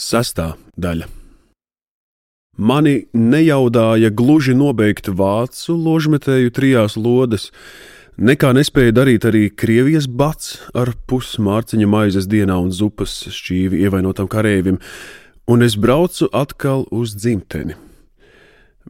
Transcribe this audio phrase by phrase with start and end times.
[0.00, 1.06] Sestā daļa.
[2.60, 7.50] Mani nejaudāja gluži nobeigt vācu ložmetēju trijās lodes,
[8.16, 14.80] nekā nespēja darīt arī Krievijas bats ar pusmārciņa maizes dienā un zupas šķīvi ievainotam kareivim,
[15.48, 17.76] un es braucu atkal uz dzimteni.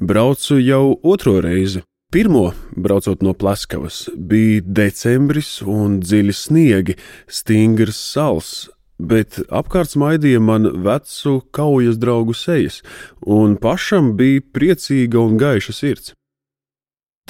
[0.00, 1.82] Braucu jau otro reizi.
[2.10, 6.96] Pirmo, braucot no Plaskavas, bija decembris un dziļi sniegi,
[7.30, 8.54] stingrs sals,
[9.00, 12.80] bet apkārt smaidīja man vecu kaujas draugu sejas,
[13.26, 16.14] un pašam bija priecīga un gaiša sirds.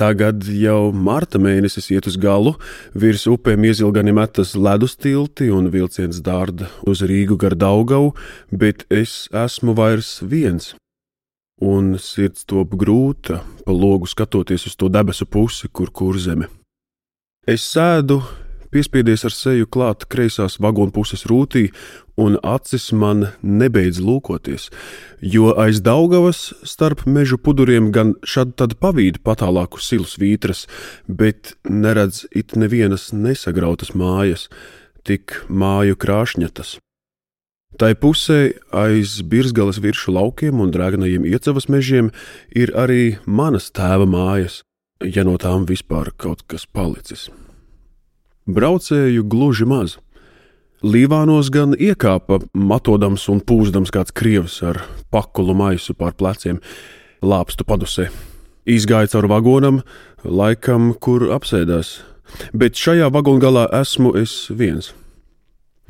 [0.01, 2.55] Tagad jau marta mēnesis iet uz galu,
[2.97, 8.15] virs upēm iezilgani metas ledus tilti un vilciens dārda uz Rīgu gar Daugavu,
[8.49, 10.73] bet es esmu vairs viens.
[11.61, 16.49] Un sirds top grūta, pa logu skatoties uz to debesu pusi, kur kurzeme.
[17.45, 18.23] Es sēdu
[18.75, 21.69] piespiedies ar seju klāt kreisās vagonu puses rūtī,
[22.21, 24.69] un acis man nebeidz lūkoties,
[25.21, 30.67] jo aiz Daugavas starp mežu puduriem gan šad tad pavīd patālāku silus vītras,
[31.07, 34.49] bet neredz it nevienas nesagrautas mājas,
[35.05, 36.79] tik māju krāšņatas.
[37.81, 38.41] Tai pusē
[38.77, 42.11] aiz birzgalas virsmu laukiem un drēgnajiem iecavas mežiem
[42.53, 44.61] ir arī manas tēva mājas,
[45.01, 47.31] ja no tām vispār kaut kas palicis.
[48.51, 49.93] Braucēju gluži maz.
[50.83, 54.81] Līvānos gan iekāpa matodams un pūzdams kāds krievs ar
[55.13, 56.59] pakulu maisu pār pleciem,
[57.23, 58.09] lāpstu padusē.
[58.67, 59.83] Izgāja cauri vagonam,
[60.25, 62.01] laikam, kur apsēdās,
[62.57, 64.91] bet šajā vagongalā esmu es viens.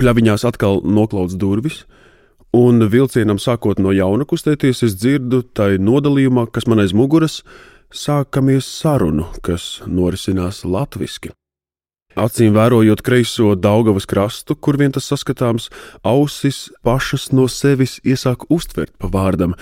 [0.03, 1.85] Pļaviņās atkal noklauts durvis,
[2.53, 7.41] un vilcienam sākot no jauna kustēties, es dzirdu tai nodalījumā, kas man aiz muguras,
[7.89, 11.33] sākamies sarunu, kas norisinās latviski.
[12.21, 15.71] Acīm vērojot kreiso Daugavas krastu, kur vien tas saskatāms,
[16.05, 19.55] ausis pašas no sevis iesāk uztvert pa vārdam,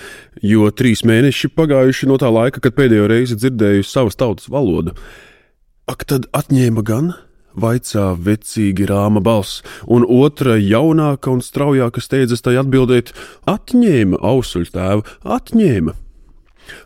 [0.42, 4.96] jo trīs mēneši pagājuši no tā laika, kad pēdējo reizi dzirdēju savas tautas valodu.
[5.88, 7.14] Ak, tad atņēma gan?
[7.58, 13.10] Vaicā vecīgi rāma balss, un otra jaunāka un straujāka steidzas tai atbildēt:
[13.50, 15.06] Atņēma ausuļu tēvu,
[15.38, 15.96] atņēma!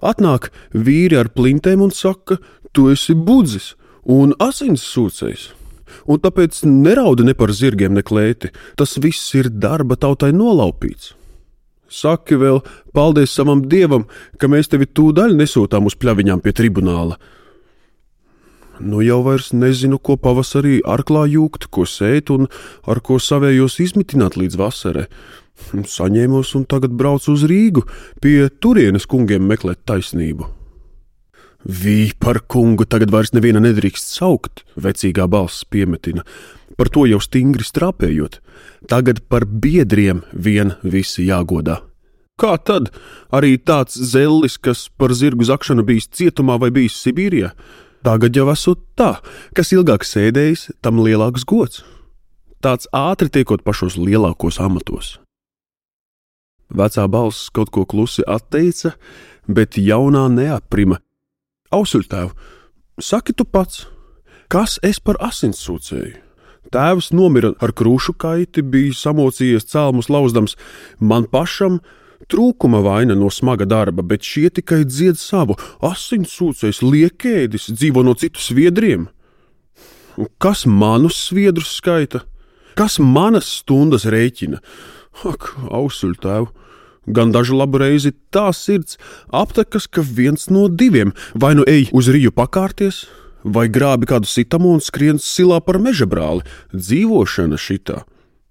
[0.01, 2.39] Atnāk vīri ar plintēm un saka:
[2.73, 3.75] Tu esi budzis!
[4.05, 5.51] un asins sūcējs.
[6.07, 8.53] Un tāpēc neraudi ne par zirgiem, ne klēti.
[8.77, 11.15] Tas viss ir darba tautai nolaupīts.
[11.93, 12.63] Saki vēl,
[12.97, 14.07] paldies savam dievam,
[14.41, 17.19] ka mēs tevi tūdaļ nesūtām uz pļaviņām pie tribunāla.
[18.81, 22.49] Nu jau vairs nezinu, ko pavasarī arklā jūgt, ko sēt un
[22.89, 25.05] ar ko savējos izmitināt līdz vasarai.
[25.71, 27.85] Saņēmos un tagad braucu uz Rīgu
[28.25, 30.49] pie turienes kungiem meklēt taisnību.
[31.63, 36.25] Vī par kungu tagad vairs neviena nedrīkst saukt, vecīgā balss piemetina,
[36.77, 38.41] par to jau stingri strāpējot.
[38.91, 41.79] Tagad par biedriem vien visi jāgodā.
[42.41, 42.91] Kā tad?
[43.31, 47.53] Arī tāds zellis, kas par zirgu zakšanu bijis cietumā vai bijis Sibīrijā?
[48.03, 49.21] Tagad jau esot tā,
[49.55, 51.85] kas ilgāk sēdējis, tam lielāks gods.
[52.63, 55.21] Tāds ātri tiekot pašos lielākos amatos.
[56.73, 58.97] Vecā balss kaut ko klusi atteica,
[59.47, 60.99] bet jaunā neaprima
[61.73, 62.35] Ausuļtēv,
[63.01, 63.87] saki tu pats,
[64.53, 66.19] kas es par asinsūcēju?
[66.73, 70.55] Tēvs nomira ar krūšu kaiti, bija samocījies cēlmus lauzdams,
[71.01, 71.81] man pašam
[72.33, 78.41] trūkuma vaina no smaga darba, bet šie tikai dzied savu asinsūcējs, liekēdis, dzīvo no citu
[78.41, 79.09] sviedriem.
[80.41, 82.23] Kas manus sviedrus skaita?
[82.77, 84.61] Kas manas stundas rēķina?
[85.29, 86.53] Ak, ausuļtēv!
[87.07, 88.99] Gan dažu labu reizi tā sirds
[89.35, 93.07] aptekas, ka viens no diviem vai nu ej uz rīju pakārties,
[93.43, 96.47] vai grābi kādu sitamu un skrien silā par meža brāli.
[96.71, 98.05] Dzīvošana šitā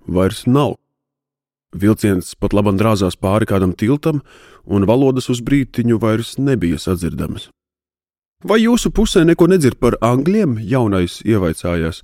[0.07, 0.75] vairs nav.
[1.71, 4.19] Vilciens pat labam drāzās pāri kādam tiltam,
[4.67, 7.47] un valodas uz brītiņu vairs nebija sadzirdamas.
[8.43, 10.57] Vai jūsu pusē neko nedzird par angļiem?
[10.59, 12.01] jaunais ievaicājās.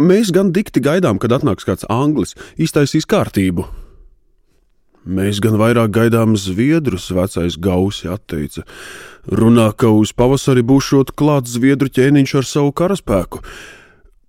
[0.00, 3.66] Mēs gan dikti gaidām, kad atnāks kāds anglis, iztaisīs kārtību,
[5.08, 8.66] Mēs gan vairāk gaidām zviedrus, vecais gausi atteica.
[9.24, 13.40] Runā, ka uz pavasari būšot klāts zviedru ķēniņš ar savu karaspēku,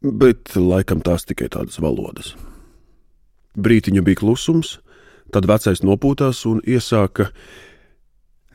[0.01, 2.35] bet laikam tās tikai tādas valodas.
[3.59, 4.77] Brītiņu bija klusums,
[5.35, 7.31] tad vecais nopūtās un iesāka: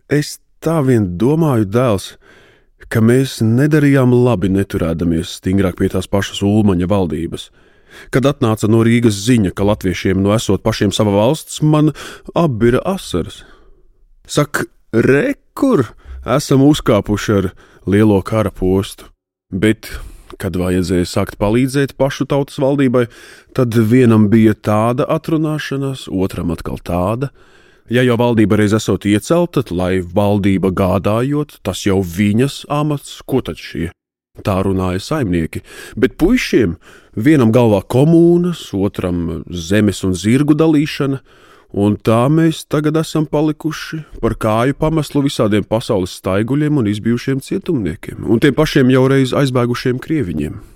[0.08, 2.14] Es tā vien domāju, dēls,
[2.88, 7.50] ka mēs nedarījām labi neturēdamies stingrāk pie tās pašas Ulmaņa valdības.
[8.14, 11.92] Kad atnāca no Rīgas ziņa, ka latviešiem no esot pašiem sava valsts, man
[12.34, 13.42] apbira asaras.
[14.26, 15.86] Saka, re, kur
[16.26, 17.50] esam uzkāpuši ar
[17.86, 19.10] lielo kara postu,
[19.50, 19.92] bet
[20.36, 23.06] Kad vajadzēja sākt palīdzēt pašu tautas valdībai,
[23.56, 27.30] tad vienam bija tāda atrunāšanās, otram atkal tāda.
[27.88, 33.62] Ja jau valdība reiz esot iecelta, lai valdība gādājot, tas jau viņas amats, ko tad
[33.62, 33.92] šie?
[34.44, 35.62] Tā runāja saimnieki,
[35.96, 36.76] bet puišiem
[37.16, 41.22] vienam galvā komūnas, otram zemes un zirgu dalīšana,
[41.76, 48.24] un tā mēs tagad esam palikuši par kāju pameslu visādiem pasaules staiguļiem un izbijušiem cietumniekiem,
[48.28, 50.75] un tiem pašiem jau reiz aizbēgušiem krieviņiem.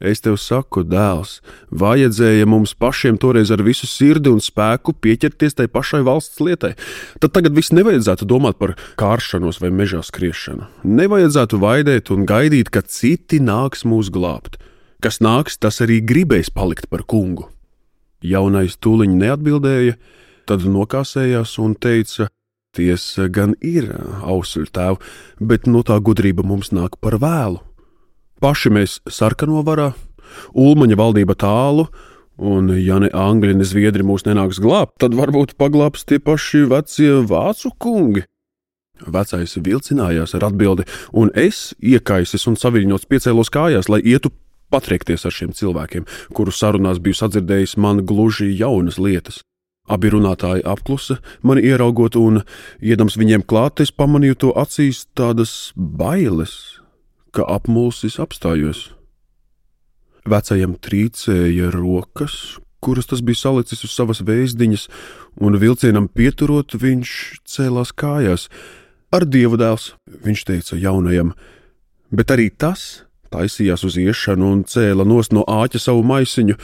[0.00, 1.42] Es tev saku, dēls,
[1.76, 6.72] vajadzēja mums pašiem toreiz ar visu sirdi un spēku pieķerties tai pašai valsts lietai.
[7.20, 10.70] Tad tagad viss nevajadzētu domāt par kāršanos vai mežā skriešanu.
[10.88, 14.56] Nevajadzētu vaidēt un gaidīt, ka citi nāks mūs glābt.
[15.04, 17.50] Kas nāks, tas arī gribēs palikt par kungu.
[18.24, 20.00] Jaunais tūliņ neatbildēja,
[20.48, 22.32] tad nokāsējās un teica:
[22.72, 23.90] Tiesa gan ir,
[24.24, 25.00] ausuļ tēv,
[25.40, 27.60] bet no tā gudrība mums nāk par vēlu.
[28.40, 29.90] Paši mēs sarkano varā,
[30.56, 31.88] Ulmaņa valdība tālu,
[32.40, 37.18] un, ja ne angļi, ne zviedri mūs nenāks glābt, tad varbūt paglābs tie paši vecie
[37.28, 38.24] vācu kungi.
[39.00, 44.32] Vecais vilcinājās ar atbildi, un es, iekaisis un saviļņots, piecēlos kājās, lai ietu
[44.72, 49.42] patriekties ar šiem cilvēkiem, kuru sarunās biju sadzirdējis man gluži jaunas lietas.
[49.90, 52.44] Abi runātāji apklusa, mani ieraugot, un,
[52.80, 56.79] iedams viņiem klāt, es pamanīju to acīs tādas bailes,
[57.34, 58.90] ka apmulsis apstājos.
[60.28, 64.88] Vecajam trīcēja rokas, kuras tas bija salicis uz savas vēzdiņas,
[65.40, 67.12] un vilcienam pieturot, viņš
[67.48, 68.48] cēlās kājās.
[69.10, 71.32] Ar dievu dēls, viņš teica jaunajam,
[72.14, 76.58] bet arī tas taisījās uz iešanu un cēla nost no āķa savu maisiņu.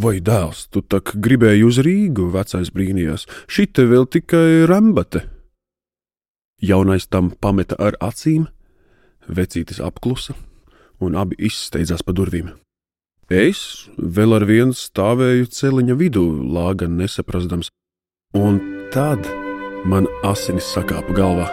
[0.00, 5.24] Vai dēls, tu tak gribēji uz Rīgu, vecais brīnījās, šī te vēl tikai rembate.
[6.62, 8.46] Jaunais tam pameta ar acīm,
[9.30, 10.34] Vecītis apklusa,
[11.00, 12.50] un abi izsteidzās pa durvīm.
[13.30, 17.70] Es vēl ar vienu stāvēju celiņa vidū, lāga nesaprastams,
[18.34, 18.58] un
[18.90, 19.28] tad
[19.86, 21.46] man asinis sakāpa galvā.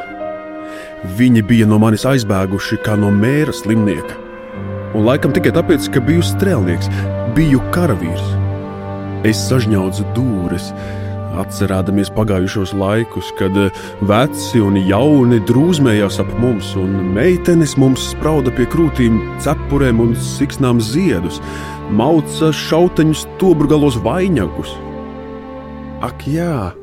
[1.19, 4.17] Viņi bija no manis aizbēguši kā no mēra slimnieka,
[4.97, 6.89] un laikam tikai tāpēc, ka biju strēlnieks,
[7.37, 8.33] biju karavīrs.
[9.29, 10.71] Es sažņaudzu dūres,
[11.37, 13.73] Atcerāmies pagājušos laikus, kad eh,
[14.09, 20.81] veci un jauni drūzmējās ap mums, un meitenes mums sprauda pie krūtīm, cepurēm un siksnām
[20.81, 21.37] ziedus,
[21.93, 24.73] mauca šauteņus tobrgalos vainagus.
[26.05, 26.73] Ak, jā,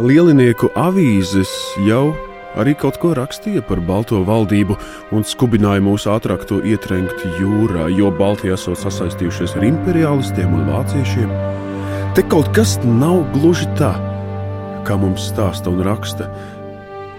[0.00, 1.52] lielinieku avīzes
[1.86, 2.14] jau
[2.56, 4.78] arī kaut ko rakstīja par Balto valdību
[5.16, 11.32] un skubināja mūs ātrāk to ietrenkt jūrā, jo Baltijā esot sasaistījušies ar imperialistiem un vāciešiem.
[12.16, 13.90] Te kaut kas nav gluži tā,
[14.88, 16.30] kā mums stāsta un raksta.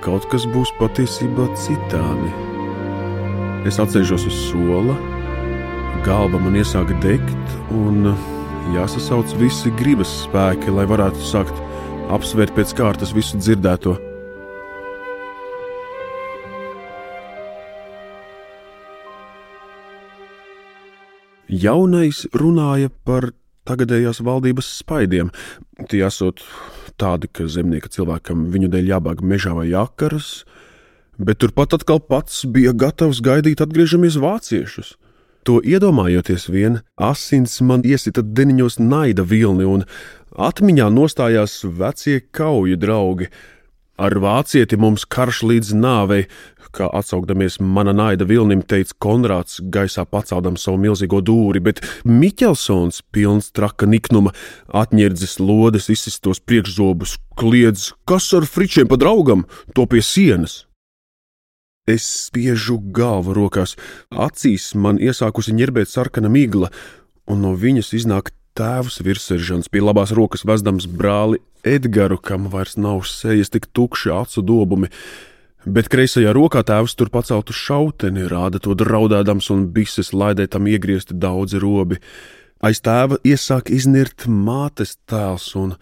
[0.02, 2.32] Kaut kas būs patiesībā citādi.
[3.70, 4.98] Es atceļos uz sola,
[6.02, 8.10] galva man iesāk degt, un
[8.74, 11.62] jāsasauc visi gribas spēki, lai varētu sākt
[12.10, 14.00] apsvērt pēc kārtas visu dzirdēto.
[21.54, 23.36] Jaunais runāja par
[23.68, 25.32] tagadējās valdības spaidiem.
[25.92, 26.44] Tie esot
[26.98, 30.46] tādi, ka zemnieka cilvēkam viņu dēļ jābāg mežā vai jakaras,
[31.18, 34.96] bet turpat atkal pats bija gatavs gaidīt atgriežamies vāciešus.
[35.48, 39.86] To iedomājoties vien, asins man iesita deniņos naida vilni, un
[40.36, 43.30] atmiņā nostājās vecie kauju draugi.
[43.98, 46.28] Ar vācieti mums karš līdz nāvei,
[46.78, 53.52] kā atsaukdamies mana naida vilnim, teica Konrāds, gaisā paceldams savu milzīgo dūri, bet Miķelsons, pilns
[53.56, 54.34] traka niknuma,
[54.70, 60.64] atņirdzis lodes, izsistos priekšzobus, kliedz, kas ar fričiem pa draugam, to pie sienas.
[61.88, 63.78] Es spiežu galvu rokās,
[64.12, 66.68] acīs man iesākusi ņerbēt sarkana migla,
[67.32, 73.06] un no viņas iznāk tēvs virsmežants pie labās rokas vezdams brāli Edgars, kam vairs nav
[73.08, 74.92] sejas tik tukši acu dobumi
[75.68, 81.18] bet kreisajā rokā tēvs tur paceltu šauteni, rāda to draudēdams un bises laidē tam iegriezti
[81.18, 82.00] daudzi robi.
[82.64, 85.76] Aiz tēva iesāk iznirt mātes tēls, un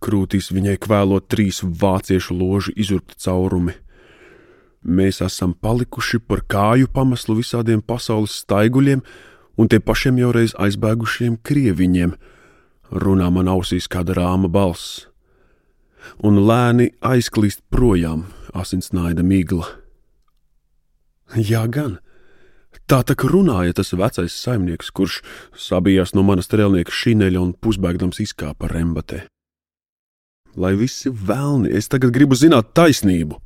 [0.00, 3.74] krūtīs viņai kvēlot trīs vāciešu ložu izurpti caurumi.
[4.84, 9.02] Mēs esam palikuši par kāju pameslu visādiem pasaules staiguļiem
[9.56, 12.14] un tiem pašiem jau reiz aizbēgušiem krieviņiem,
[13.04, 15.06] runā man ausīs kāda rāma balss,
[16.20, 19.66] un lēni aizklīst projām asinsnaida migla.
[21.34, 21.98] Jā, gan.
[22.90, 25.20] Tā tā kā runāja tas vecais saimnieks, kurš
[25.56, 29.24] sabijās no manas strēlnieka šineļa un pusbēgdams izkāpa rembatē.
[30.54, 33.40] Lai visi vēlni, es tagad gribu zināt taisnību.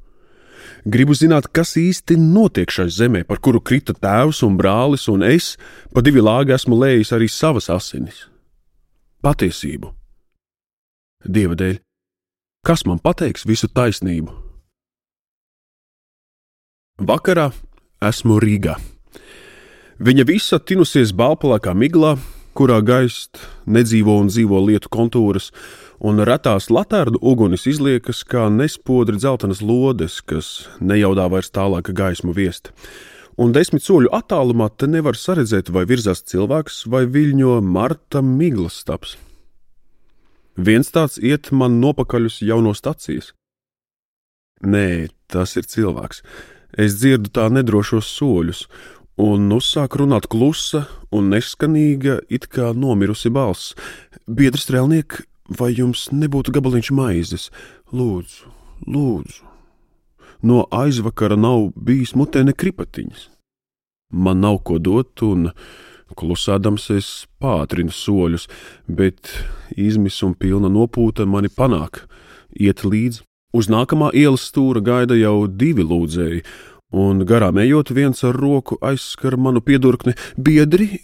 [0.89, 5.57] Gribu zināt, kas īsti notiek šai zemē, par kuru krita tēvs un brālis, un es
[5.95, 8.27] pa divi lāgi esmu lējis arī savas asinis.
[9.25, 9.93] Patiesību.
[11.27, 11.81] Dieva dēļ,
[12.67, 14.48] kas man pateiks visu taisnību?
[16.99, 17.53] Vakarā
[18.03, 18.73] esmu Rīgā.
[20.03, 22.17] Viņa visa tinusies balpalākā miglā,
[22.59, 23.39] kurā gaist
[23.71, 25.53] nedzīvo un dzīvo lietu kontūras,
[26.03, 32.73] un retās latārdu ugunis izliekas kā nespodri dzeltenas lodes, kas nejaudā vairs tālāk gaismu viest.
[33.39, 39.15] Un desmit soļu attālumā te nevar saredzēt, vai virzās cilvēks vai viļņo Marta Miglas stāps.
[40.59, 43.37] Viens tāds iet man nopakaļus jau no stacijas.
[44.67, 46.25] Nē, tas ir cilvēks.
[46.77, 48.67] Es dzirdu tā nedrošos soļus,
[49.19, 53.75] un uzsāk runāt klusa un neskanīga, it kā nomirusi balss.
[54.29, 57.49] Biedrs strēlniek, vai jums nebūtu gabaliņš maizes?
[57.93, 58.53] Lūdzu,
[58.87, 59.45] lūdzu.
[60.43, 63.29] No aizvakara nav bijis mutē ne kripatiņas.
[64.13, 65.51] Man nav ko dot, un
[66.17, 67.09] klusādams es
[67.43, 68.47] pātrinu soļus,
[68.87, 69.33] bet
[69.77, 72.05] izmisuma pilna nopūta mani panāk,
[72.55, 73.28] iet līdzi.
[73.57, 76.43] Uz nākamā ielas stūra gaida jau divi lūdzēji,
[76.93, 80.99] un garām ejot, viens ar roku aizskar manu piedurkni biedri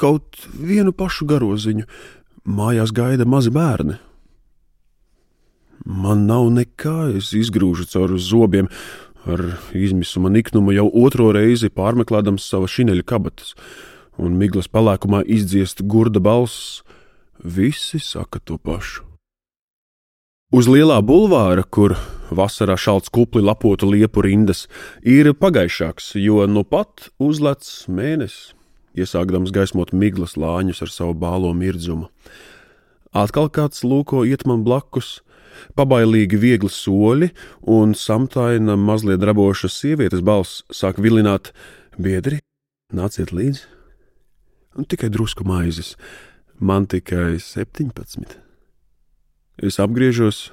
[0.00, 1.84] kaut vienu pašu garoziņu,
[2.48, 3.98] mājās gaida mazi bērni.
[5.84, 8.72] Man nav nekā, es izgrūžu caur zobiem,
[9.28, 13.52] ar izmisuma niknumu jau otro reizi pārmeklējams savas šineļa kabatas,
[14.16, 16.80] un miglas palēkumā izdziest gurda balss.
[17.44, 19.09] Visi saka to pašu.
[20.50, 21.92] Uz lielā bulvāra, kur
[22.34, 24.64] vasarā šalts kupli lapotu liepu rindas,
[25.06, 28.50] ir pagaišāks, jo nu pat uzlec mēnesis,
[28.98, 32.10] iesākdams gaismot miglas lāņus ar savu bālo mirdzumu.
[33.14, 35.20] Atkal kāds lūko iet man blakus,
[35.78, 37.30] pabailīgi viegli soļi,
[37.70, 41.54] un samtaina mazliet draboša sievietes balss sāk vilināt:
[41.94, 42.42] Biedri,
[42.90, 43.68] nāciet līdzi!
[44.74, 45.94] Un tikai drusku maizes,
[46.58, 48.40] man tikai septiņpadsmit.
[49.60, 50.48] Es apgriežos,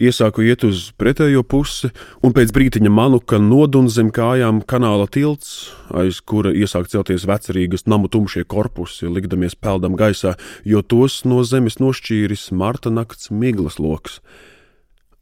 [0.00, 1.90] iesāku iet uz pretējo pusi,
[2.24, 7.84] un pēc brīdiņa manu, ka nodun zem kājām kanāla tilts, aiz kura iesāk celties vecerīgas
[7.90, 14.22] namu tumšie korpusi, likdamies peldam gaisā, jo tos no zemes nošķīris marta nakts miglas loks.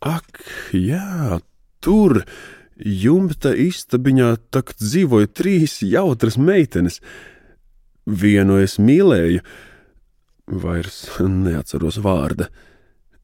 [0.04, 1.40] Ak, jā,
[1.82, 2.22] tur!
[2.76, 7.00] Jumta istabiņā tak dzīvoja trīs jautras meitenes.
[8.04, 9.40] Vienu es mīlēju,
[10.60, 12.50] vairs neatceros vārdu.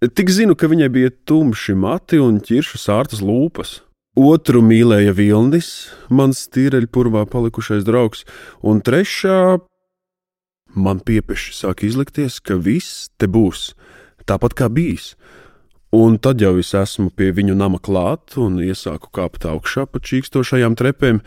[0.02, 3.85] Tik zinu, ka viņai bija tumši mati un ķiršu sārtas lūpas.
[4.18, 8.25] Otru mīlēja Vilnis, mans tīreļpurvā palikušais draugs,
[8.66, 9.61] un trešā
[10.75, 13.76] man piepeši sāk izlikties, ka viss te būs
[14.26, 15.12] tāpat kā bijis.
[15.94, 20.75] Un tad jau es esmu pie viņu nama klāt un iesāku kāpt augšā pa čīkstošajām
[20.82, 21.21] trepēm.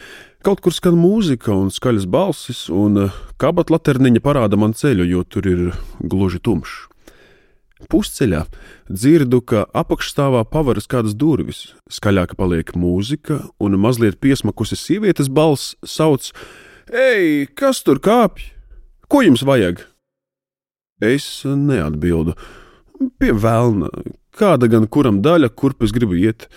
[0.44, 3.08] Kaut kur skan mūzika un skaļas balsis, un
[3.40, 5.64] kabatlaterniņa parāda man ceļu, jo tur ir
[6.04, 6.90] gluži tumšs.
[7.92, 8.46] Pusceļā
[8.88, 16.32] dzirdu, ka apakšstāvā pavaras kādas durvis, skaļāka paliek mūzika, un mazliet piesmakusi sievietes balss sauc:
[16.88, 18.48] Ei, kas tur kāpj?
[19.12, 19.84] Ko jums vajag?
[21.04, 22.38] Es neatbildu.
[23.20, 23.90] Pie vēlna,
[24.32, 26.48] kāda gan kuram daļa, kurp es gribu iet,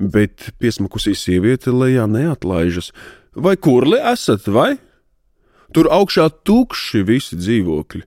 [0.00, 2.90] bet piesmakusī sieviete lejā neatlaižas.
[3.38, 4.74] Vai kurli esat, vai?
[5.74, 8.02] Tur augšā tukši visi dzīvokļi.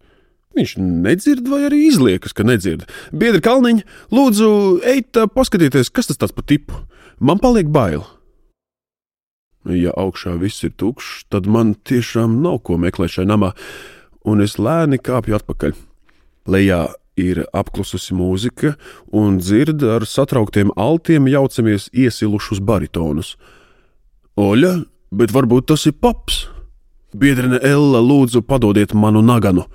[0.58, 2.88] Viņš nedzird, vai arī izliekas, ka nedzird.
[3.14, 4.48] Biedri Kalniņš, lūdzu,
[4.90, 6.80] ejiet, paskatieties, kas tas par tipu.
[7.22, 8.02] Man paliek bail.
[9.68, 13.52] Ja augšā viss ir tukšs, tad man tiešām nav ko meklēt šajā namā,
[14.26, 15.78] un es lēni kāpju atpakaļ.
[16.50, 16.82] Lejā
[17.20, 18.74] ir apklususi mūzika,
[19.14, 23.36] un dzird ar satrauktiem altiem jaucamies iesilušus baritonus.
[24.38, 24.80] Oļa,
[25.12, 26.48] bet varbūt tas ir paps?
[27.14, 29.68] Biedrene Ella, lūdzu, padodiet manu naganu!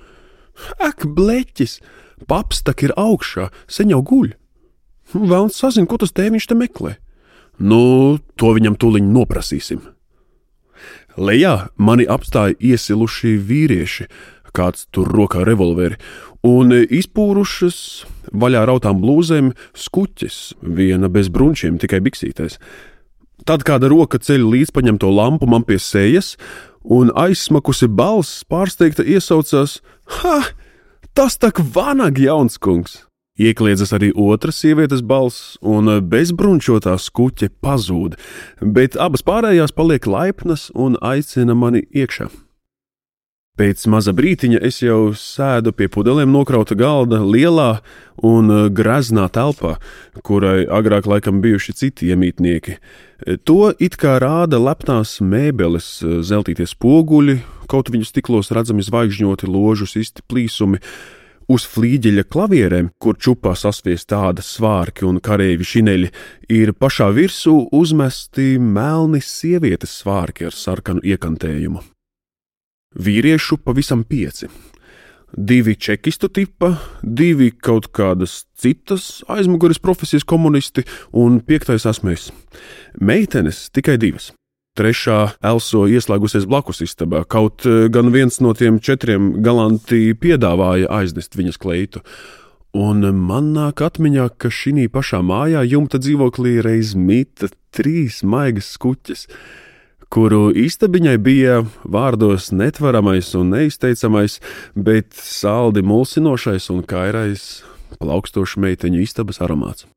[0.79, 1.79] Ak, bleķis!
[2.27, 4.33] Paps tak ir augšā, sen jau guļ.
[5.13, 6.95] Vēlams sazina, ko tas tēviņš te meklē.
[7.59, 9.81] Nu, to viņam tūliņ noprasīsim.
[11.17, 14.07] Lejā mani apstāja iesiluši vīrieši,
[14.53, 15.99] kāds tur rokā revolveri,
[16.45, 17.77] un izpūrušas
[18.33, 22.57] vaļā rautām blūzēm skuķis, viena bez brunčiem, tikai biksītēs.
[23.45, 26.35] Tad kāda roka ceļ līdz paņemto lampu man pie sejas,
[26.83, 29.79] un aizsmakusi balss pārsteigta iesaucās:
[30.19, 30.43] Ha!
[31.13, 33.03] Tas tak vanag jauns kungs!
[33.39, 38.19] Iekliedzas arī otras sievietes balss, un bezbrunčotā skuķe pazūd,
[38.61, 42.29] bet abas pārējās paliek laipnas un aicina mani iekšā.
[43.53, 47.83] Pēc maza brītiņa es jau sēdu pie pudelēm nokrauta galda lielā
[48.25, 49.75] un uh, greznā telpā,
[50.25, 52.79] kurai agrāk laikam bijuši citi iemītnieki.
[53.45, 57.37] To it kā rāda lepnās mēbeles, uh, zeltītie spoguļi,
[57.69, 60.81] kaut viņu stiklos redzami zvaigžņoti ložu sisti plīsumi.
[61.53, 66.13] Uz flīģeļa klavierēm, kur čupā sasviest tādas svārki un kareivi šineļi,
[66.57, 71.91] ir pašā virsū uzmesti melni sievietes svārki ar sarkanu iekantējumu
[72.95, 74.49] vīriešu pavisam pieci.
[75.33, 82.29] Divi čekistu tipa, divi kaut kādas citas aizmugures profesijas komunisti un piektais esmu es.
[83.01, 84.29] Meitenes tikai divas.
[84.77, 91.37] Trešā Elso ieslēgusies blakus istabā, kaut eh, gan viens no tiem četriem galanti piedāvāja aiznest
[91.37, 92.01] viņas kleitu.
[92.73, 99.27] Un man nāk atmiņā, ka šī pašā mājā jumta dzīvoklī reiz mīta trīs maigas skuķes
[100.13, 104.37] kuru istabiņai bija vārdos netvaramais un neizteicamais,
[104.75, 107.63] bet saldi mulsinošais un kairais
[107.97, 109.87] plaukstošu meiteņu istabas aromāts.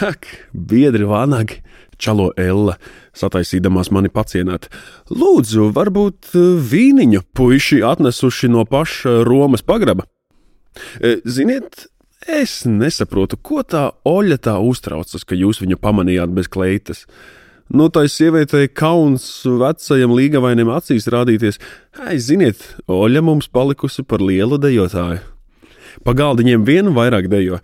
[0.00, 0.24] Ak,
[0.56, 1.58] biedri vanagi,
[2.00, 2.78] čalo Ella,
[3.12, 4.70] sataisīdamās mani pacienāt.
[5.12, 10.08] Lūdzu, varbūt eh, vīniņu puiši atnesuši no paša Romas pagraba.
[10.96, 11.90] Eh, ziniet,
[12.24, 17.04] es nesaprotu, ko tā Oļa tā uztraucas, ka jūs viņu pamanījāt bez kleitas.
[17.72, 21.56] Nu, tai sievietei kauns vecajam līgavainam acīs rādīties,
[22.04, 25.22] ai, ziniet, Oļa mums palikusi par lielu dejotāju.
[26.04, 27.62] Pagaldiņiem vienu vairāk dejo,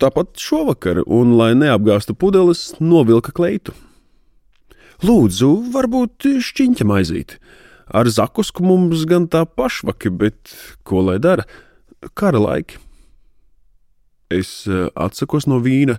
[0.00, 3.72] tāpat šovakar, un, lai neapgāstu pudeles, novilka kleitu.
[5.00, 7.38] Lūdzu, varbūt šķiņķa maizīt.
[7.88, 10.52] Ar zakusku mums gan tā pašvaki, bet
[10.84, 11.48] ko lai dara?
[12.12, 12.76] Kara laiki.
[14.28, 15.96] Es eh, atsakos no vīna,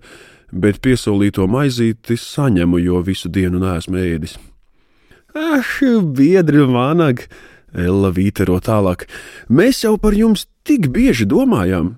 [0.51, 4.37] bet piesolīto maizīti saņemu, jo visu dienu neesmu ēdis.
[5.37, 5.77] Ah,
[6.15, 7.27] biedri, vanag!
[7.69, 9.05] Ella vītero tālāk.
[9.49, 11.93] Mēs jau par jums tik bieži domājām.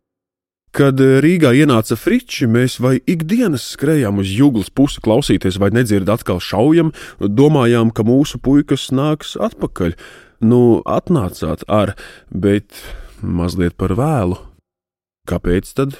[0.75, 6.39] Kad Rīgā ienāca friči, mēs vai ikdienas skrējām uz jūglas pusi klausīties, vai nedzird atkal
[6.43, 9.97] šaujam, domājām, ka mūsu puikas nāks atpakaļ.
[10.47, 11.95] Nu, atnācāt ar,
[12.31, 12.71] bet
[13.19, 14.39] mazliet par vēlu.
[15.27, 15.99] Kāpēc tad?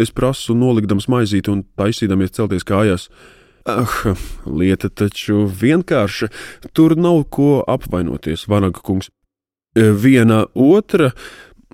[0.00, 3.08] Es prasu, nolikdams maizīti un taisīdamies celties kājās.
[3.64, 3.88] Ah,
[4.44, 6.28] lieta taču vienkārša.
[6.76, 9.08] Tur nav ko apvainoties, Vanaga kungs.
[9.74, 11.12] Viena otra,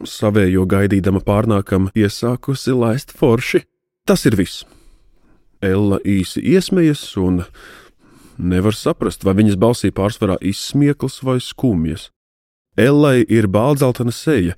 [0.07, 3.65] savējo gaidīdama pārnākam, iesākusi laist forši.
[4.07, 4.65] Tas ir viss.
[5.61, 7.43] Ella īsi iesmējas un
[8.41, 12.09] nevar saprast, vai viņas balsī pārsvarā izsmieklis vai skumjas.
[12.81, 14.55] Ellai ir bālzeltana seja,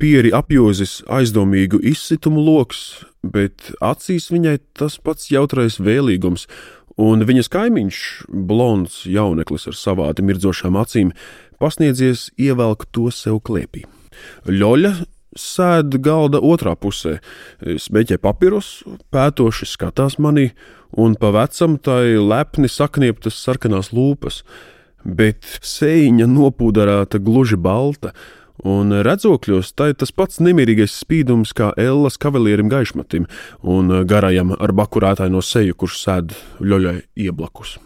[0.00, 6.46] pieri apjozis aizdomīgu izsitumu lokus, bet acīs viņai tas pats jautrais vēlīgums,
[7.00, 11.12] un viņas kaimiņš, blonds jauneklis ar savādi mirdzošām acīm,
[11.60, 13.84] pasniedzies ievelk to sev klēpī.
[14.48, 14.94] Ļoļa
[15.38, 17.18] sēd galda otrā pusē,
[17.60, 18.80] smēķē papīrus,
[19.14, 20.50] pētoši skatās manī,
[20.96, 24.42] un pa vecam tai lepni saknieptas sarkanās lūpas,
[25.04, 28.12] bet sēņa nopūdarāta gluži balta,
[28.63, 33.27] un redzokļos tā ir tas pats nemierīgais spīdums kā Ellas kavalierim gaišmatim
[33.61, 37.77] un garajam ar bakurētāju no seju, kurš sēd ļoļai ieblakus.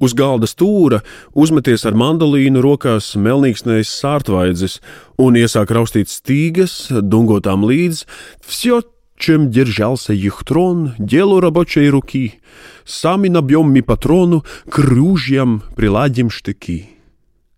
[0.00, 1.02] Uz galda stūra
[1.36, 4.78] uzmeties ar mandolīnu rokās melnīgsnējs sārtvaidzis
[5.20, 8.06] un iesāk raustīt stīgas, dungotām līdz
[8.40, 8.80] Всё,
[9.18, 12.40] чем держался их трон, дело рабочей руки.
[12.86, 16.88] Сами набьем ми патрону, к ружьям приладим штыки.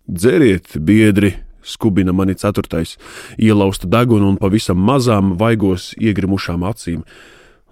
[0.08, 1.36] Dzeriet, biedri,
[1.67, 2.95] skubina mani ceturtais,
[3.37, 7.03] ielausta deguna un pavisam mazām, vaigos iegrimušām acīm.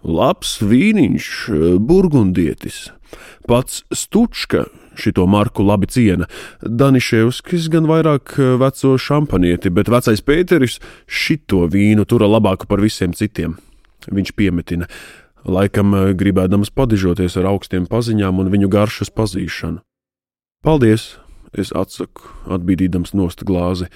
[0.06, 1.30] Labs vīniņš,
[1.82, 2.90] burgundietis.
[3.48, 6.28] Pats Stučka šito marku labi ciena.
[6.62, 13.58] Daniševskis gan vairāk veco šampanieti, bet vecais Pēteris šito vīnu tura labāku par visiem citiem.
[14.06, 14.88] Viņš piemetina,
[15.46, 19.82] laikam gribēdams padižoties ar augstiem paziņām un viņu garšas pazīšanu.
[20.66, 21.16] Paldies!
[21.58, 23.90] Es atsaku, atbīdīdams nost glāzi.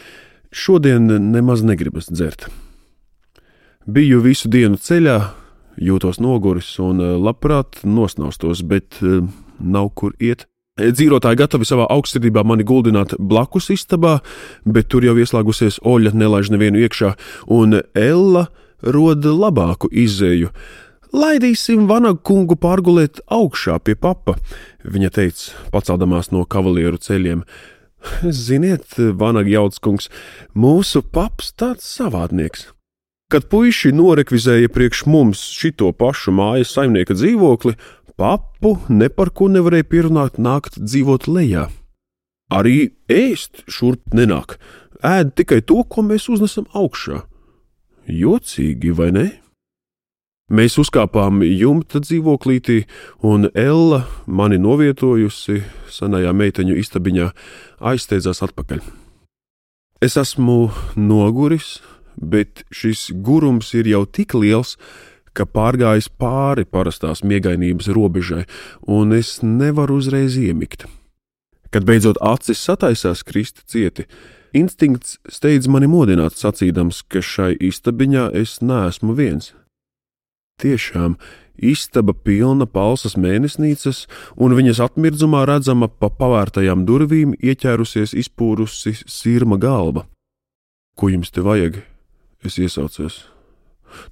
[0.51, 2.47] Šodien nemaz negribas dzert.
[3.89, 5.17] Biju visu dienu ceļā,
[5.79, 9.21] jūtos noguris un eh, labprāt nosnaustos, bet eh,
[9.59, 10.45] nav kur iet.
[10.79, 14.19] Dzīvotāji gatavi savā augstsirdībā mani guldināt blakus istabā,
[14.63, 17.15] bet tur jau ieslēgusies Oļa, nelaiž nevienu iekšā,
[17.51, 18.45] un Ella
[18.79, 20.53] roda labāku izēju.
[21.09, 24.35] Laidīsim vanagu kungu pārgulēt augšā pie papa,
[24.85, 27.41] viņa teica, paceldamās no kavalieru ceļiem.
[28.45, 30.11] Ziniet, vanaga jautskungs,
[30.53, 32.69] mūsu paps tāds savādnieks.
[33.29, 37.75] Kad puiši norekvizēja priekš mums šito pašu mājas saimnieka dzīvokli,
[38.17, 41.67] papu ne par ko nevarēja pierunāt nākt dzīvot lejā.
[42.53, 44.57] Arī ēst šurp nenāk.
[45.05, 47.23] Ēd tikai to, ko mēs uznesam augšā.
[48.09, 49.27] Jocīgi, vai ne?
[50.49, 52.79] Mēs uzkāpām jumta dzīvoklītī,
[53.21, 55.59] un Ella, mani novietojusi
[55.93, 57.27] senajā meiteņu istabiņā,
[57.85, 58.81] aizsteidzās atpakaļ.
[60.01, 61.83] Es esmu noguris,
[62.17, 64.73] bet šis gurums ir jau tik liels,
[65.37, 68.47] ka pārgājis pāri parastās miegainības robežai,
[68.89, 70.87] un es nevaru uzreiz iemigt.
[71.69, 74.07] Kad beidzot acis sataisās kristi cieti,
[74.57, 79.53] instinkts steidz mani modināt, sacīdams, ka šai istabiņā es neesmu viens.
[80.59, 81.15] Tiešām
[81.59, 90.05] istaba pilna palsas mēnesnīcas, un viņas atmirdzumā redzama pa pavērtajām durvīm ieķērusies izpūrusi sirma galva.
[90.99, 91.81] Ko jums te vajag?
[92.43, 93.25] Es iesaucos.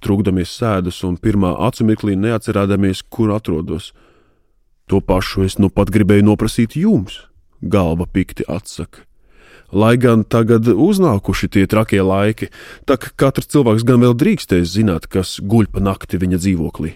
[0.04, 3.92] Trūkdamies sēdas un pirmā acu mirklī neatcerēdamies, kur atrodos.
[4.88, 7.20] To pašu es nu pat gribēju noprasīt jums,
[7.60, 9.04] galva pikti atsaka.
[9.68, 12.48] Lai gan tagad uznākuši tie trakie laiki,
[12.88, 16.94] tak katrs cilvēks gan vēl drīkstēs zināt, kas guļ pa nakti viņa dzīvoklī.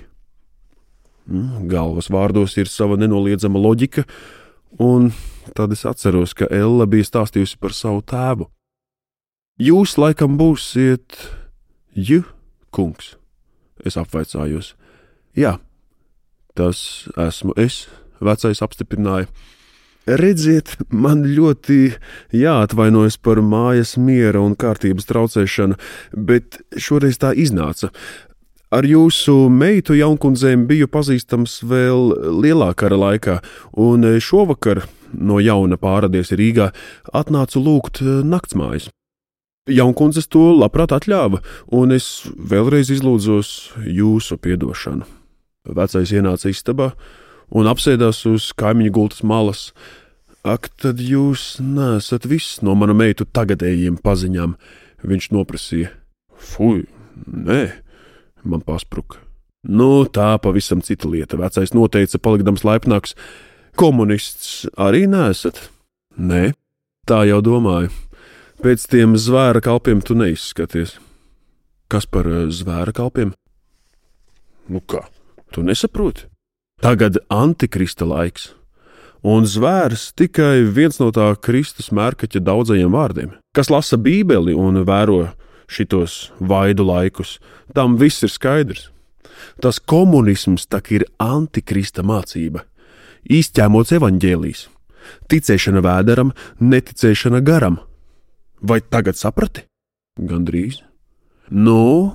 [1.29, 4.07] Mm, galvas vārdos ir sava nenoliedzama loģika,
[4.81, 5.13] un
[5.55, 8.49] tad es atceros, ka Ella bija stāstījusi par savu tēvu.
[9.61, 11.19] Jūs laikam būsiet
[11.93, 12.25] J.
[12.73, 13.19] kungs,
[13.85, 14.73] es apvaicājos.
[15.37, 15.59] Jā,
[16.57, 17.85] tas esmu es,
[18.19, 19.29] vecais apstiprināja.
[20.03, 21.93] Redziet, man ļoti
[22.35, 25.77] jāatvainojas par mājas miera un kārtības traucēšanu,
[26.19, 27.93] bet šoreiz tā iznāca.
[28.73, 33.39] Ar jūsu meitu jaunkundzēm biju pazīstams vēl lielākā laikā,
[33.79, 36.73] un šovakar, no jauna pārādies Rīgā,
[37.13, 38.89] atnācu lūgt naktsmājas.
[39.71, 41.39] Jaunkundzes to labprāt atļāva,
[41.71, 45.07] un es vēlreiz izlūdzos jūsu piedošanu.
[45.63, 46.91] Vecais ienāca istabā,
[47.51, 49.65] un apsēdās uz kaimiņu gultas malas.
[50.43, 54.57] Ak, tad jūs nesat viss no manu meitu tagadējiem paziņām,
[55.07, 55.93] viņš noprasīja.
[56.35, 56.83] Fui,
[57.27, 57.63] nē,
[58.43, 59.21] man paspruka.
[59.63, 61.39] Nu, tā pavisam cita lieta.
[61.39, 63.15] Vecais noteica, palikdams laipnāks,
[63.79, 65.69] komunists arī nesat.
[66.19, 66.51] Nē,
[67.07, 67.93] tā jau domāju.
[68.63, 70.97] Pēc tiem zvēra kalpiem tu neizskaties.
[71.91, 73.33] Kas par eh, zvēra kalpiem?
[74.71, 75.07] Nu kā,
[75.55, 76.32] tu nesaproti?
[76.83, 78.49] Tagad antikrista laiks,
[79.23, 83.29] un zvērs tikai viens no tā Kristus mērkaķa daudzajiem vārdiem.
[83.55, 85.29] Kas lasa Bībeli un vēro
[85.71, 87.37] šitos vaidu laikus,
[87.71, 88.89] tam viss ir skaidrs.
[89.63, 92.65] Tas komunisms tak ir antikrista mācība,
[93.31, 94.65] izķēmots evaņģēlijs,
[95.31, 97.79] ticēšana vēderam, neticēšana garam.
[98.59, 99.69] Vai tagad saprati?
[100.19, 100.83] Gandrīz.
[101.55, 102.11] Nu,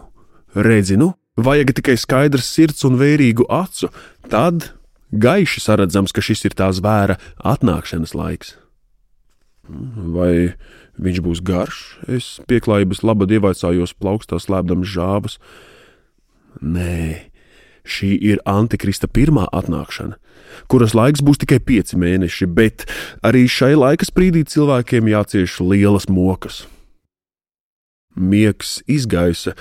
[0.51, 3.91] redzi, nu, Vajag tikai skaidrs sirds un vērīgu acu,
[4.31, 4.71] tad
[5.13, 8.55] gaiši saredzams, ka šis ir tā zvēra atnākšanas laiks.
[9.69, 10.57] Vai
[10.97, 11.81] viņš būs garš?
[12.09, 15.37] Es pieklājības labad ievaicājos plaukstā slēpdams žābas.
[16.57, 17.29] Nē,
[17.85, 20.17] šī ir antikrista pirmā atnākšana,
[20.71, 22.87] kuras laiks būs tikai pieci mēneši, bet
[23.21, 26.65] arī šai laika sprīdī cilvēkiem jācieš lielas mokas.
[28.17, 29.53] Miegs izgaisa,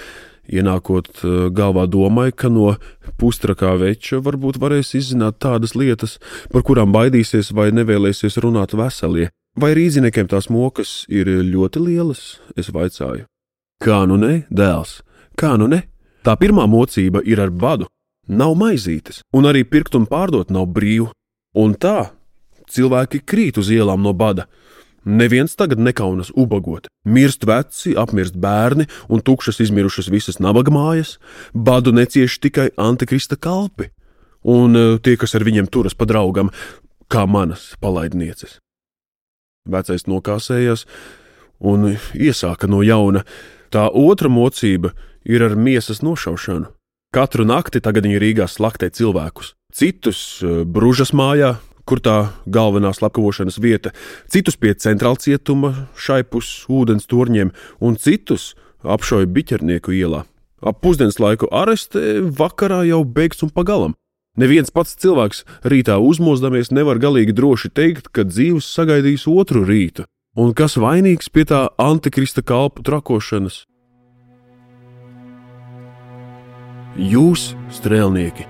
[0.52, 2.76] Ienākot eh, galvā domai, ka no
[3.20, 6.18] pustrakā veča varbūt varēs izzināt tādas lietas,
[6.52, 9.30] par kurām baidīsies vai nevēlēsies runāt veselie.
[9.56, 12.36] Vai rīziniekiem tās mokas ir ļoti lielas?
[12.56, 13.24] Es vaicāju.
[13.80, 15.00] Kā nu ne, dēls?
[15.36, 15.82] Kā nu ne?
[16.24, 17.86] Tā pirmā mocība ir ar badu,
[18.28, 21.10] nav maizītes, un arī pirkt un pārdot nav brīvu.
[21.56, 22.10] Un tā
[22.68, 24.46] cilvēki krīt uz ielām no bada,
[25.06, 26.88] Neviens tagad nekaunas ubagot.
[27.06, 31.20] Mirst veci, apmirst bērni un tukšas izmirušas visas nabaga mājas,
[31.54, 33.92] badu necieš tikai antikrista kalpi,
[34.42, 36.50] un uh, tie, kas ar viņiem turas pa draugam,
[37.06, 38.58] kā manas palaidnieces.
[39.70, 40.86] Vecais nokāsējās
[41.62, 43.22] un iesāka no jauna.
[43.70, 44.90] Tā otra mocība
[45.22, 46.72] ir ar miesas nošaušanu.
[47.14, 51.54] Katru nakti tagad viņi Rīgā slaktē cilvēkus, citus uh, bružas mājā,
[51.86, 52.16] kur tā
[52.50, 53.92] galvenā slepkavošanas vieta,
[54.28, 60.24] citus pie centrāla cietuma, šaipus ūdens torņiem un citus apšauja biķernieku ielā.
[60.66, 63.94] Ap pusdienas laiku arestē, vakarā jau beigts un pagalam.
[64.36, 70.04] Neviens pats cilvēks rītā uzmosdamies nevar galīgi droši teikt, ka dzīves sagaidīs otru rītu,
[70.36, 73.62] un kas vainīgs pie tā antikrista kalpu trakošanas.
[76.96, 78.46] Jūs, strēlnieki,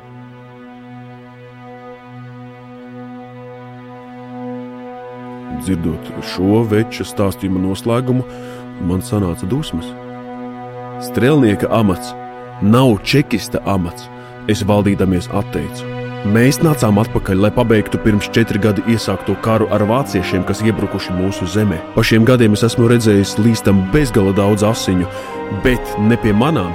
[5.63, 8.25] Dzirdot šo veča stāstījuma noslēgumu,
[8.89, 9.89] man sanāca dusmas.
[11.07, 12.13] Strēlnieka amats
[12.63, 14.09] nav čekista amats,
[14.49, 15.97] es valdīdamies atteicu.
[16.27, 21.47] Mēs nācām atpakaļ, lai pabeigtu pirms četri gadi iesākto karu ar vāciešiem, kas iebrukuši mūsu
[21.53, 21.79] zemē.
[21.95, 25.07] Pa šiem gadiem es esmu redzējis līstam bezgala daudz asiņu,
[25.63, 26.73] bet ne pie manām,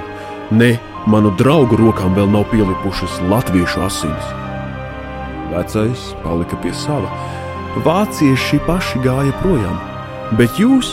[0.54, 0.72] ne
[1.10, 4.32] manu draugu rokām vēl nav pielipušas latviešu asinis.
[5.52, 7.10] Vecais palika pie sava.
[7.72, 9.78] Vācieši paši gāja projām,
[10.36, 10.90] bet jūs,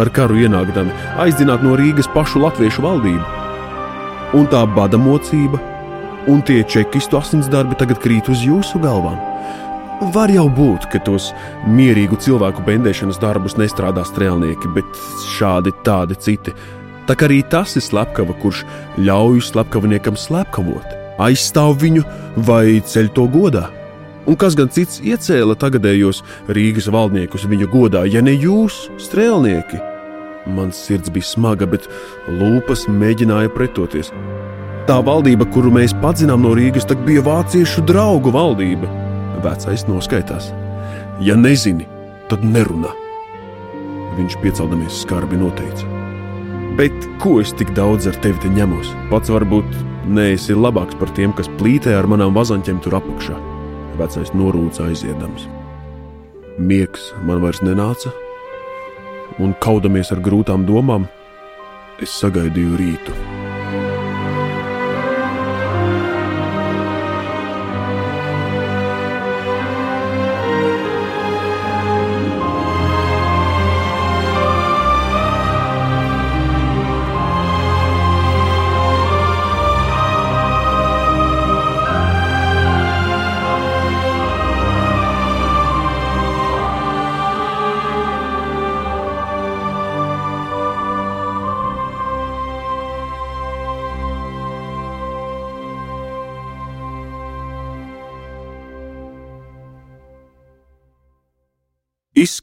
[0.00, 3.42] ar karu ienākdami, aizdzināt no Rīgas pašu latviešu valdību.
[4.40, 5.60] Un tā bada mocība
[6.32, 9.20] un tie čekistu asinsdarbi tagad krīt uz jūsu galvām.
[10.16, 11.28] Var jau būt, ka tos
[11.68, 15.04] mierīgu cilvēku bendēšanas darbus nestrādā strēlnieki, bet
[15.36, 16.56] šādi tādi citi.
[17.04, 18.64] Tā kā arī tas ir slepkava, kurš
[18.96, 20.88] ļauj slepkavniekam slepkavot,
[21.20, 22.08] aizstāv viņu
[22.48, 23.68] vai ceļ to godā.
[24.24, 29.80] Un kas gan cits iecēla tagadējos Rīgas valdniekus viņu godā, ja ne jūs, strēlnieki?
[30.56, 31.88] Mans sirds bija smaga, bet
[32.28, 34.12] lūpas mēģināja pretoties.
[34.88, 38.88] Tā valdība, kuru mēs padzinām no Rīgas, bija vāciešu draugu valdība.
[39.44, 40.50] Vecais noskaitās.
[41.20, 41.88] Ja nezini,
[42.28, 42.92] tad nerunā.
[44.16, 45.88] Viņš pieceldamies skarbi noteica.
[46.78, 48.92] Bet ko es tik daudz ar tevi te ņemos?
[49.12, 49.68] Pats varbūt
[50.10, 53.53] neesi labāks par tiem, kas plītē ar manām vazaņķiem tur apakšā.
[53.98, 55.46] Vecais norūca aiziedams.
[56.58, 58.10] Miegs man vairs nenāca,
[59.42, 61.08] un kaudamies ar grūtām domām,
[62.02, 63.33] es sagaidīju rītu.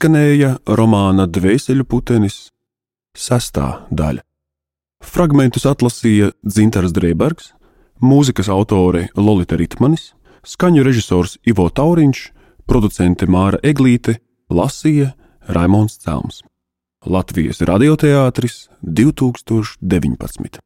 [0.01, 2.47] Izskanēja romāna Dvēseļu putenis,
[3.13, 4.23] sestā daļa.
[5.05, 7.51] Fragmentus atlasīja Dzintars Drēbergs,
[8.01, 12.23] mūzikas autore Lolita Ritmanis, skaņu režisors Ivo Tauriņš,
[12.65, 14.17] producente Māra Eglīte,
[14.49, 15.11] lasīja
[15.45, 16.41] Raimons Celms.
[17.05, 20.65] Latvijas radioteātris 2019.